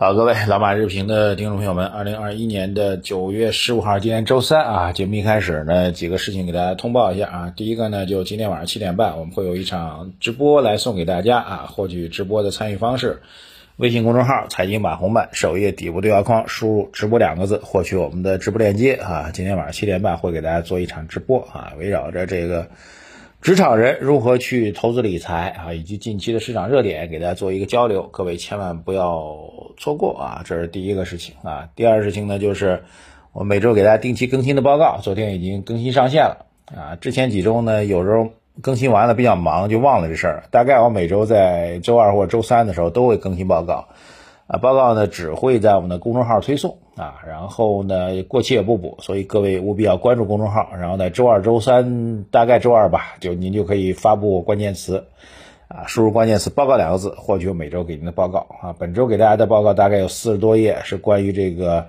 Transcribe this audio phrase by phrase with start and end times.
[0.00, 7.52] 好，各位老马日评的听众朋友们，二零二一年的九月十五号，今天周三啊，节目一开始呢，几个事情给大家通报一下啊。
[7.56, 13.22] 第一个呢，就今天晚上七点半，我们会有一场直播来送给大家啊，获取直播的参与方式，
[13.74, 19.32] 微信公众号“财经马红版”首页底部对话框输入“直播”两个字，获取我们的直播链接啊。
[19.34, 22.68] 今天晚上七点半会给大家做一场直播啊，围绕着这个。
[23.40, 29.38] 职场人如何去投资理财啊，以及近期的市场热点，给大家做一个交流，各位千万不要
[29.78, 30.42] 错过啊！
[30.44, 31.68] 这是第一个事情啊。
[31.76, 32.82] 第二事情呢，就是
[33.32, 36.96] 我每周给大家定期更新的报告，昨天已经更新上线了啊。
[37.00, 40.42] 之前几周呢，有时候更新完了比较忙，就忘了这事儿。
[40.50, 43.88] 大概我每周在周二或周三的时候都会更新报告。
[44.48, 55.04] 啊，报告呢只会在我们的公众号推送啊，然后呢过期也不补，所以各位务必要关注公众号，然后在周二、周三，大概周二吧，就您就可以发布关键词，
[55.68, 58.74] 啊，输入关键词“报告”两个字，获取每周给您的报告啊。
[58.78, 61.88] 本周给大家的报告大概有四十多页，是关于这个，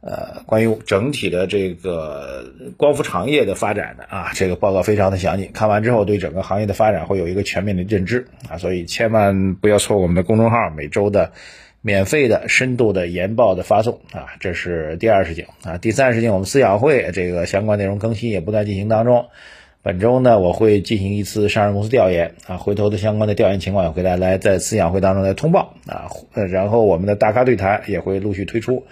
[0.00, 11.30] 呃，关于整体的这个光伏行业的发展的啊，这个报告非常的详尽，看完之后对整个行业的发展会有一个全面的认知啊，所以千万不要错过我们的公众号每周的。
[11.84, 15.78] 免费的深度的研报的发送啊，这是第二事情啊。
[15.78, 19.26] 第三事情，我们思想会这个相关内容更新也不断进行当中。
[19.82, 26.06] 本周呢，我会进行一次上市公司调研啊，回头的相关的调研情况也会大家来在思想会当中来通报啊。
[26.48, 28.86] 然后我们的大咖对谈也会陆续推出，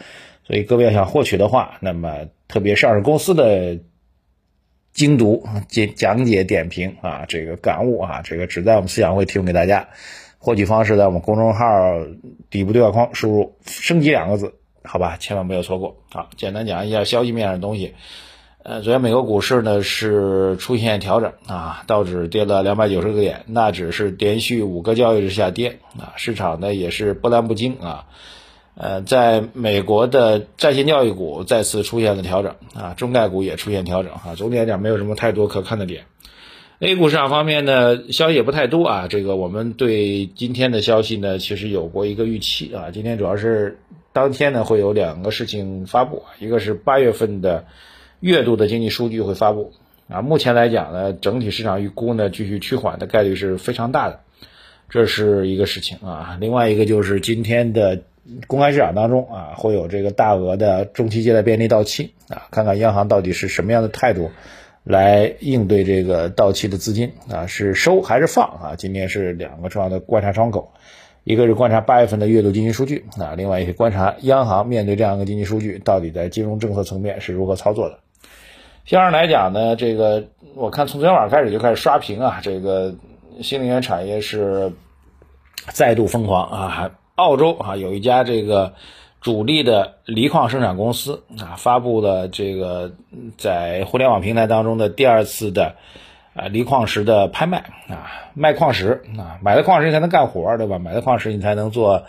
[0.45, 3.79] 所以各位要想获取的话，那么特别上市公司的
[4.93, 9.91] 精读讲讲解点评啊，这个感悟啊，这个只在我们思想会提供给大家。
[10.43, 11.67] 获取方式在我们公众号
[12.49, 15.99] 底部对话框输入“升级”两个字，好吧，千万不要错过。
[16.11, 17.95] 好，简单讲一下消息面上的东西。
[18.63, 28.07] 呃，昨天美国股市呢是出现调整啊，道指跌了两百九十个点，纳指是连续五个交易日下跌啊，市场呢也是波澜不惊啊。
[28.77, 36.05] 呃，在美国的在线教育股再次出现了调整啊，中概股也出现调整啊，总体来讲没有什么太多可看的点。
[36.83, 39.07] A 股市场方面呢，消息也不太多啊。
[39.07, 42.91] 这个我们对今天的消息呢，其实有过一个预期啊。
[42.91, 43.81] 今天主要是
[44.15, 47.67] 当天呢会有两个事情发布，一个是八月份的
[48.21, 49.75] 月度的经济数据会发布
[50.09, 50.23] 啊。
[50.23, 54.21] 目前来讲呢，整体市场预估呢继续趋缓的概率是非常大的，
[54.89, 56.39] 这是一个事情啊。
[56.41, 58.01] 另外一个就是今天的
[58.47, 64.31] 公开市场当中啊，会有这个大额的中期借贷便利到期啊，看看央行到底是什么样的态度。
[64.83, 68.75] 来应对这个到期的资金啊，是收还是放啊？
[68.77, 70.73] 今天是两个重要的观察窗口，
[71.23, 77.99] 一个是观察八月份的月度经济数据啊，另外一个观察央行面对这样一个经济数据，到底在金融政策层面是如何操作的。
[78.87, 82.95] 相对来讲呢，这个我看从昨天晚上开始就开始刷屏啊，这个
[83.43, 84.73] 新能源产业是
[85.69, 88.73] 再度疯狂啊，澳洲啊有一家这个。
[89.21, 92.93] 主力的锂矿生产公司啊，发布了这个
[93.37, 95.77] 在互联网平台当中的第二次的
[96.35, 97.59] 啊锂矿石的拍卖
[97.89, 100.79] 啊，卖矿石啊，买了矿石你才能干活对吧？
[100.79, 102.05] 买了矿石你才能做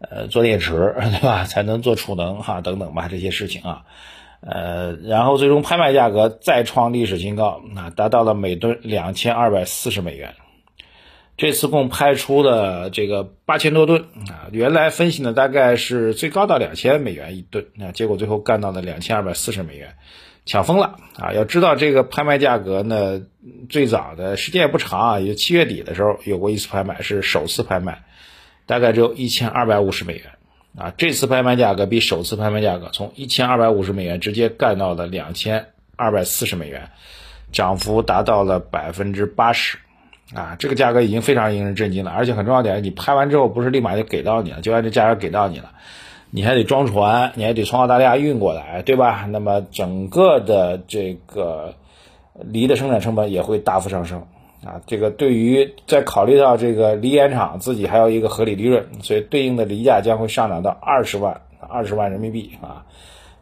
[0.00, 1.44] 呃做电池 对吧？
[1.44, 3.82] 才能做储能哈等等吧这些事情啊，
[4.40, 10.34] 呃，然后最终拍卖价格再创历史新高啊，达到了每吨两千二百四十美元。
[11.38, 19.94] 这次共拍出了这个八千多吨啊，原来分析呢大概是最高到两千美元一吨啊，结果最后干到了两千二百四十美元，
[20.46, 21.32] 抢疯了啊！
[21.32, 23.22] 要知道这个拍卖价格呢，
[23.68, 28.02] 最早的时间也不长啊，也就七月底的时候有过一次拍卖，是首次拍卖，
[28.66, 30.24] 大概只有一千二百五十美元
[30.76, 30.92] 啊。
[30.96, 36.90] 这次拍卖价格比首次拍卖价格从一千二百五十美元直接干到了两千二百四十美元，
[37.52, 39.78] 涨幅达到了百分之八十。
[40.34, 45.70] 啊，这个价格已经非常令人震惊了，而且很重要点，你拍完之后不是立马就给到你了，就按这价格给到你了，
[46.30, 49.26] 你还得装船，你还得从澳大利亚运过来，对吧？
[49.30, 51.74] 那么整个的这个
[52.42, 54.26] 梨的生产成本也会大幅上升
[54.62, 54.82] 啊。
[54.86, 62.84] 这个对于在考虑到这个梨盐厂自己还有一个合理利润，所以对应的梨价将会上涨到二十万二十万人民币啊，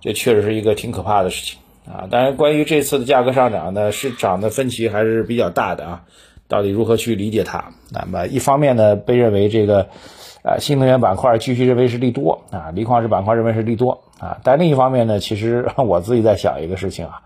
[0.01, 1.59] 这确实是一个挺可怕的事情
[1.93, 2.07] 啊。
[2.09, 6.05] 当然，关于这次的价格上涨呢，市场的分歧还是比较大的啊。
[6.49, 7.73] 到底如何去理解它？
[7.93, 9.89] 那么一方面呢，被认为这个，
[10.43, 14.39] 呃，新能源板块继续认为是利多啊，锂矿石板块认为是利多啊。
[14.45, 17.23] 但另一方面呢，其实 我自己在想一个事情啊，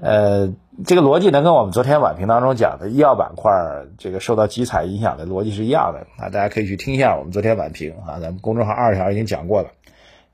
[0.00, 0.52] 呃，
[0.84, 3.52] 这个逻辑呢跟我们昨天晚评当中讲的医药板块
[3.98, 6.28] 这个受到集采影响的逻辑是一样的啊。
[6.30, 9.70] 大家可以去听一下我们昨天晚评啊，咱们公众号二条已经讲过了。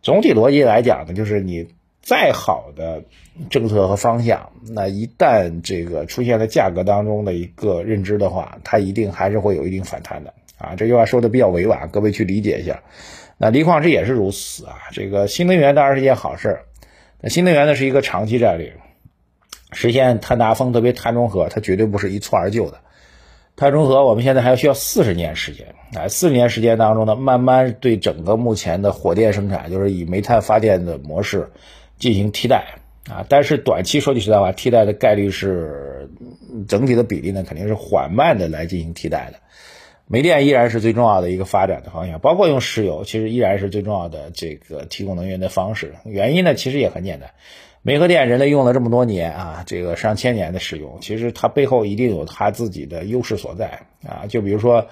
[0.03, 1.69] 总体逻辑来讲呢，就是你
[2.03, 3.05] 再好的
[3.49, 10.35] 政策和方向，那一旦这个出现了价格当中的一个认知的话，它一定还是会有一定反弹的。
[10.59, 12.83] 啊，这句话说的比较委婉，各位去理解一下。
[13.39, 14.75] 那锂矿石也是如此啊。
[14.93, 16.61] 这个新能源当然是一件好事，
[17.21, 18.75] 那新能源呢是一个长期战略，
[19.73, 22.79] 实现碳达峰，特别碳中和，它绝对不是一蹴而就的。
[23.55, 31.51] 碳中和我们现在还需要四十年时间啊，四十年时间当中呢，慢慢对整个目前的火电生产，就是以煤炭发电的模式
[32.03, 32.79] 进行替代
[33.09, 33.25] 啊。
[33.29, 36.11] 但是短期说句实在话，替代的概率是
[36.67, 39.39] 整体的比例呢，肯定是缓慢的来进行替代的。
[40.09, 45.95] 煤电依然是最重要的一个发展的方向，包括用石油，其实依然是最重要的这个提供能源的方式。
[46.05, 47.31] 原因呢，其实也很简单，
[47.81, 54.27] 煤和电人类用了这么多年啊，这个上千年的使用，其实它背后一定有它自己的优势所在啊。
[54.29, 54.89] 就比如说，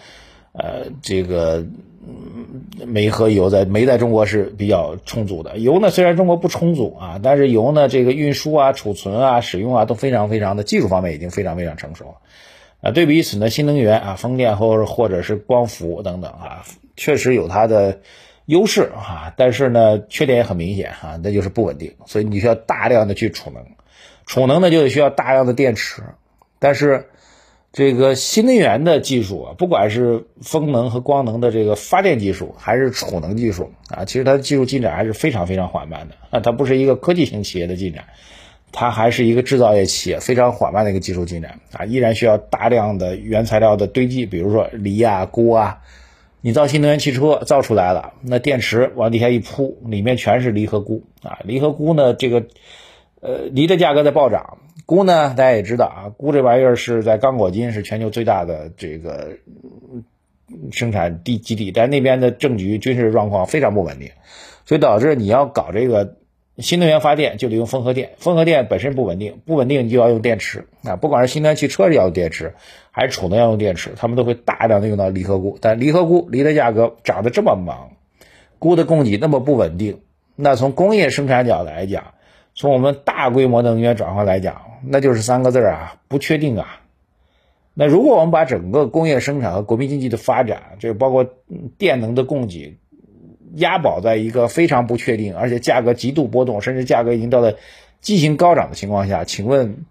[0.52, 1.66] 呃，这个
[2.06, 12.14] 嗯煤和油在煤在中国是比较充足的，油呢虽然中国不充足啊，但是油呢这个运输啊、储存啊、使用啊都非常非常的技术方面已经非常非常成熟了。
[12.81, 16.64] 啊，对比于此呢，新能源啊，风电或或者是光伏等等啊，
[16.97, 18.00] 确实有它的
[18.46, 23.62] 优势啊，但是呢，缺点也很明显啊，那就是不稳定，所以你需要大量的去储能，
[24.25, 26.03] 储能呢就得需要大量的电池，
[26.58, 27.11] 但是
[27.72, 38.05] 这个新能源的技术啊，不管是风能和光能的这个发电技术，还是储能技术啊，其实它的技术进展还是非常非常缓慢的啊，它不是一个科技型企业的进展。
[38.72, 45.78] 它还是一个制造业企业，非常缓慢的一个技术进展啊，依然需要大量的原材料的堆积，比如说锂啊、钴啊。
[46.40, 51.40] 你造新能源汽车造出来了，那电池往底下一铺，里面全是锂和钴啊。
[51.44, 52.46] 锂和钴呢，这个
[53.20, 59.37] 呃锂的价格在暴涨，钴呢大家也知道啊，钴这玩意儿是在刚果金是全球最大的这个
[60.72, 64.11] 生产地基地，但那边的政局军事状况非常不稳定，
[64.64, 66.17] 所以导致你要搞这个。
[66.58, 70.94] 新能源发电就得用风和电，风和电本身不稳定，不稳定你就要用电池啊。
[70.96, 72.52] 不管是新能源汽车要用电池，
[72.90, 75.56] 还是储能要用电池，他们都会大量的用到锂和钴。
[75.58, 77.75] 但锂和钴锂的价格涨得这么猛，
[78.58, 80.00] 钴的供给那么不稳定，
[80.37, 82.12] 那从工业生产角度来讲，
[82.60, 86.82] 从我们大规模能源转换来讲，那就是三个字儿啊，不确定啊。
[87.72, 91.26] 那如果我们把整个工业生产和国民经济的发展，这包括
[91.78, 92.76] 电能的供给。
[93.54, 97.56] 押宝在一个非常不确定，而且价格极度波动，甚至价格已经到了
[98.02, 99.86] 畸形高涨的情况下，请问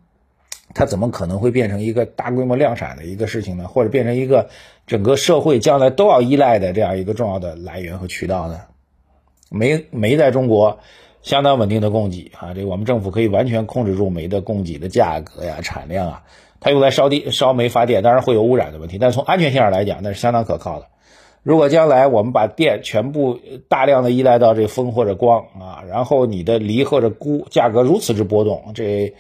[0.76, 3.68] 它怎么可能会变成一个大规模量产的一个事情呢？
[3.68, 4.50] 或者变成一个
[4.86, 8.62] 整个社会将来都要依赖的这样一个重要的来源和渠道呢？
[9.50, 10.80] 煤煤在中国
[11.22, 16.24] 相当稳定的供给啊，这我们政府可以完全控制住煤的供给的价格呀、产量啊，
[16.60, 20.88] 它用来烧地烧煤发电，当然会有污染的问题，但从安全性上来讲，那是相当可靠的。
[21.44, 23.40] 如果将来我们把电全部
[23.70, 29.14] 大量的依赖到这风或者光啊，然后你的锂或者钴价格如此之波动，这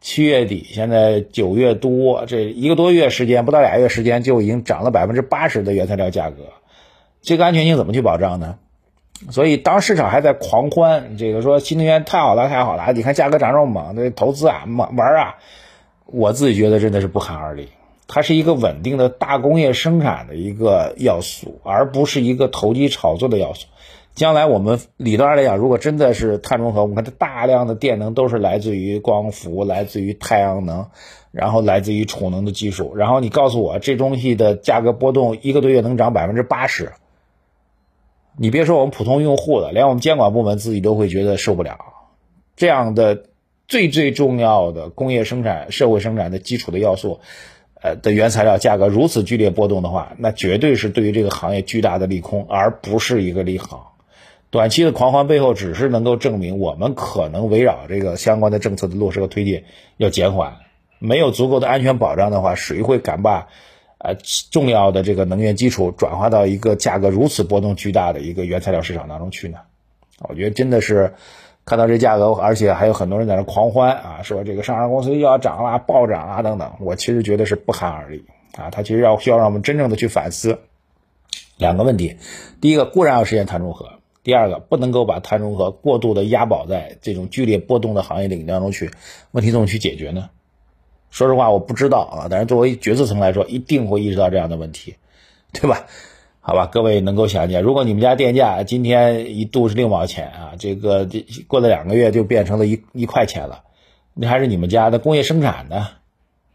[0.00, 6.44] 七月底现在九月多这一个多月时间，不到俩月时间就已经涨了百分之八十的原材料价格，
[7.22, 8.58] 这个安全性怎么去保障呢？
[9.30, 15.36] 所以当市场还在狂欢，这个说新能源太好了太好了，你看价格涨这么猛，这投资啊玩啊，
[16.04, 17.68] 我自己觉得真的是不寒而栗。
[18.08, 23.66] 它是一个稳定的大工业生产的一个要素，而不是一个投机炒作的要素。
[24.14, 30.86] 将来我们理论上来讲，如果真的是碳中和，我们看它大量的电能都是来自于光伏、来自于太阳能，
[31.32, 32.94] 然后来自于储能的技术。
[32.96, 36.92] 然后你告诉我，这东西的价格波动一个多月能涨百分之八十，
[38.38, 41.78] 你别说我们普通用户了，连我们监管部门自己都会觉得受不了。
[42.56, 43.24] 这样的
[43.68, 47.20] 最最重要的工业生产、社会生产的基础的要素。
[47.82, 53.98] 呃的原材料价格如此剧烈波动的话，那绝对是对于这个行业巨大的利空，而不是一个利好。
[54.50, 59.64] 短期的狂欢背后，只是能够证明我们可能围绕这个相关的政策的落实和推进
[59.98, 60.56] 要减缓。
[60.98, 63.48] 没有足够的安全保障的话，谁会敢把
[63.98, 64.14] 呃
[64.50, 69.58] 重要的这个能源基础转化到一个价格如此波动巨大的一个原材料市场当中去呢？
[70.20, 71.14] 我觉得真的是。
[71.68, 76.74] 看到这价格，而且还有很多人在那狂欢啊，说这个上市公司又要涨啦，暴涨啊等等。
[76.78, 78.24] 我其实觉得是不寒而栗
[78.56, 80.60] 啊，它其实要需要让我们真正的去反思
[81.56, 82.18] 两个问题：
[82.60, 88.92] 第一个，固然要实现碳中和；第二个，不能够把碳中和过度的押宝在这种剧烈波动的行业领域当中去。
[89.32, 90.30] 问题怎么去解决呢？
[91.10, 92.28] 说实话，我不知道啊。
[92.30, 94.96] 但是作为决策层来说，一定会意识到这样的问题，
[95.52, 95.86] 对吧？
[96.40, 103.64] 好吧，各位能够想见，如果你们家电价今天一度是六毛钱啊，这个这过了两个月就变成了一一块钱了，
[104.14, 105.88] 那还是你们家的工业生产呢？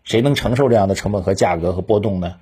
[0.03, 2.35] 谁能承受这样的成本和价格和波动呢？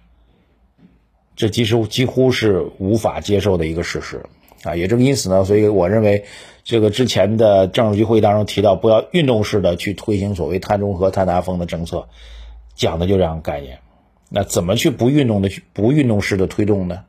[1.35, 4.25] 这其实几乎是无法接受的一个事实
[4.63, 4.75] 啊！
[4.75, 6.25] 也正因此呢，所以我认为，
[6.63, 12.07] 这个之前的政治局会议当中提到，不要运动式的去推行所谓碳中和、碳达峰的政策，
[12.75, 13.79] 讲的就这样概念。
[14.29, 17.03] 那怎么去不运动的去、不运动式的推动呢？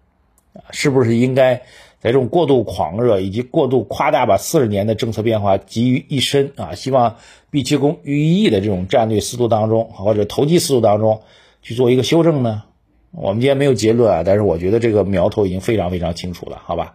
[0.71, 1.63] 是不是应该
[2.01, 6.75] 在这种过度狂热以及过度夸大把四十年的政策变化集于一身啊？
[6.75, 7.17] 希望
[7.51, 11.23] 毕其功于一役的这种战略思路当中，或者投机思路当中
[11.63, 12.65] 去做一个修正呢？
[13.13, 16.95] 我们今天没有结论啊，但是我觉得这个苗头已经非常非常清楚了，好吧？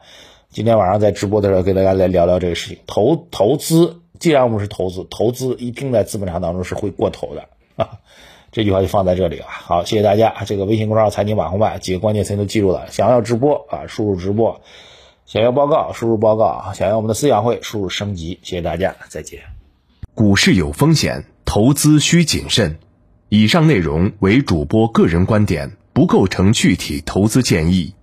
[0.55, 2.77] 今天晚上在直播的时候，给大家来聊聊这个事情。
[2.87, 7.89] 投投资，既然我们是投资，投资一定在资本市场当中是会过头的啊。
[8.53, 9.47] 这句话就放在这里了。
[9.49, 10.33] 好，谢谢大家。
[10.45, 12.89] 这个微信公众号“财经网红版”几个关键词都记住了。
[12.89, 14.61] 想要直播啊，输入直播；
[15.25, 18.39] 想要报告，输入报告；想要我们的思想会，输入升级。
[18.41, 19.41] 谢谢大家，再见。
[20.13, 22.79] 股市有风险，投资需谨慎。
[23.27, 27.93] 以上内容为主播个人观点，不构成具体投资建议。